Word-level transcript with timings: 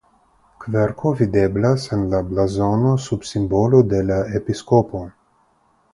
Kverko 0.61 1.11
videblas 1.19 1.85
en 1.97 2.07
la 2.15 2.23
blazono 2.31 2.95
sub 3.07 3.29
simbolo 3.33 3.83
de 3.93 4.01
la 4.11 4.21
episkopo. 4.41 5.03